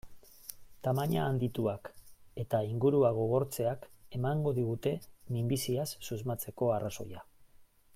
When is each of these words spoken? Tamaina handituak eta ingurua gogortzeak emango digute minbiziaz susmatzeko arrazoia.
Tamaina 0.85 1.25
handituak 1.31 1.91
eta 2.45 2.63
ingurua 2.69 3.13
gogortzeak 3.19 3.87
emango 4.21 4.57
digute 4.61 4.97
minbiziaz 5.37 5.89
susmatzeko 6.11 6.77
arrazoia. 6.79 7.27